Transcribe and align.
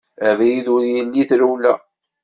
Abrid 0.29 0.65
ur 0.75 0.83
yelli 0.91 1.19
i 1.21 1.23
trewla. 1.29 1.73